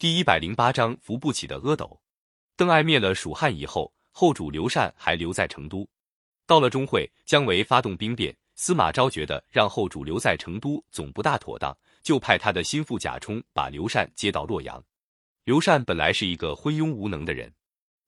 [0.00, 2.00] 第一百零八章扶不起的阿斗。
[2.54, 5.84] 邓艾灭了蜀汉以后，后主刘禅还留在成都。
[6.46, 14.80] 到了钟会，姜维发动兵变，司马昭觉得让后主留在成都总不大妥当，就派他的心腹贾充把刘禅接到洛阳。
[15.42, 17.52] 刘禅本来是一个昏庸无能的人，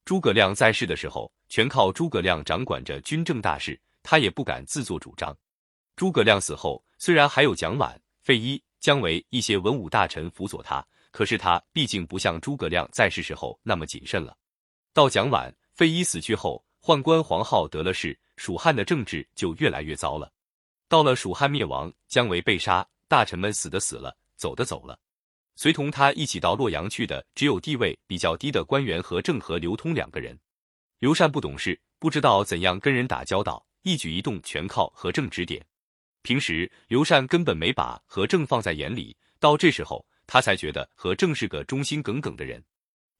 [0.04, 5.36] 诸葛亮在世的时候，全靠诸葛亮掌管着军政大事，他也不敢自作主张。
[5.96, 10.86] 诸葛亮死后，虽然还有蒋琬、费祎、姜维一些文武大臣辅佐他。
[11.10, 14.36] 可是他毕竟不像诸葛亮在世时候那么谨慎了。
[14.92, 20.32] 到蒋琬、费祎死去后，宦官黄皓得了势，蜀汉的政治就越来越糟了。
[20.88, 24.98] 到了蜀汉灭亡，姜维被杀，大臣们死的死了，走的走了，
[25.54, 30.38] 随同他一起到洛阳去的，只有地位比较低的官员和郑和、刘通两个人。
[30.98, 35.64] 刘禅不懂事，不知道怎样跟人打交道，一举一动全靠何正指点。
[36.22, 40.04] 平时刘禅根本没把何正放在眼里，到这时候。
[40.32, 42.62] 他才觉得何正是个忠心耿耿的人。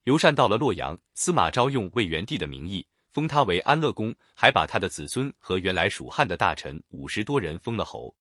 [0.05, 8.15] 刘禅到了洛阳，司马昭用魏元帝的名义封他为安乐公，还把他的子孙和原来蜀汉的大臣五十多人封了侯。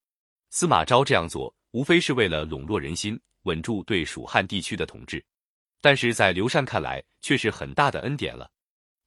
[0.49, 5.23] 司马昭这样做，无非是为了笼络人心，稳住对蜀汉地区的统治。
[5.81, 8.49] 但是在刘禅看来，却是很大的恩典了。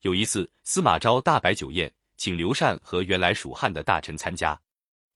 [0.03, 4.57] 有一次，司马昭大摆酒宴，请刘禅和原来蜀汉的大臣参加。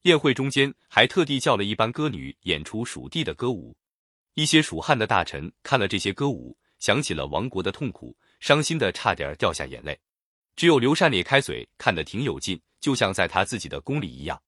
[0.03, 3.77] 宴会中间，还特地叫了一班歌女演出蜀地的歌舞。
[4.37, 9.99] 一些蜀汉的大臣看了这些歌舞，想起了亡国的痛苦，伤心的差点掉下眼泪。
[10.55, 14.39] 只有刘禅咧开嘴，看得挺有劲，就像在他自己的宫里一样。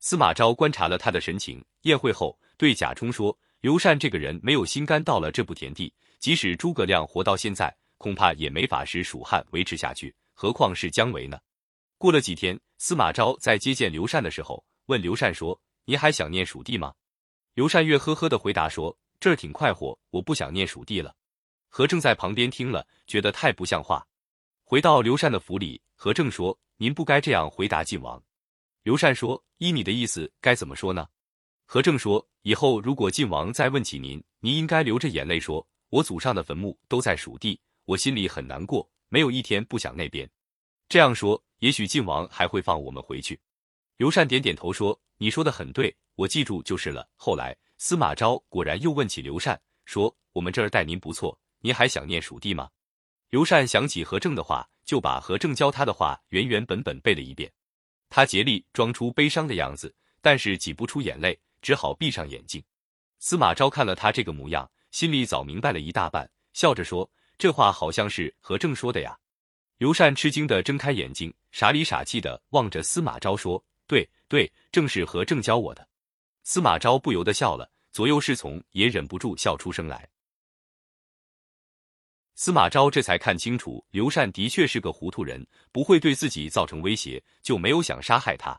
[0.00, 11.38] 司马昭观察了他的神情，宴会后对贾充说：“刘禅这个人没有心肝，到了这步田地，即使诸葛亮活到现在，恐怕也没法使蜀汉维持下去，何况是姜维呢？”
[11.96, 16.92] 过了几天，司马昭在接见刘禅的时候，问刘禅说：“你还想念蜀地吗？”
[17.54, 18.98] 刘禅乐呵呵的回答说。
[19.20, 21.14] 这儿挺快活，我不想念蜀地了。
[21.68, 24.06] 何正在旁边听了，觉得太不像话。
[24.64, 28.22] 回到刘禅的府里，何正说：“您不该这样回答晋王。”
[28.84, 31.08] 刘禅说：“依你的意思，该怎么说呢？”
[31.66, 40.30] 何正说：“以后如果晋王再问起您，您应该流着眼泪说：‘我祖上的坟墓都在蜀地，我心里很难过，没有一天不想那边。’
[40.88, 43.38] 这样说，也许晋王还会放我们回去。”
[43.98, 47.56] 刘禅点点头说：“你说的很对，我记住就是了。”后来。
[47.80, 52.68] 司马昭果然又问起刘禅，说：“我们这儿待您不错，您还想念蜀地吗？”
[53.30, 57.50] 刘禅想起何正的话，就把何正教他的话原原本本背了一遍。
[58.10, 62.60] 他竭力装出悲伤的样子，但是挤不出眼泪，只好闭上眼睛。
[63.20, 67.08] 司马昭看了他这个模样，心里早明白了一大半，笑着说
[67.38, 69.16] ：“这话好像是何正说的呀。”
[69.78, 75.86] 刘禅吃惊的睁开眼睛，傻里傻气的望着司马昭说：“对对，正是何正教我的。”
[76.50, 80.08] 司马昭不由得笑了，左右侍从也忍不住笑出声来。
[82.36, 88.58] 司马昭这才看清楚，刘禅的确是个糊涂人，不会对自己造成威胁，就没有想杀害他。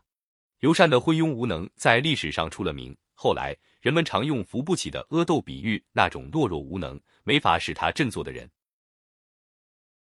[0.60, 8.48] 刘禅的昏庸无能在历史上出了名，后来人们常用扶不起的阿斗比喻那种懦弱无能、没法使他振作的人。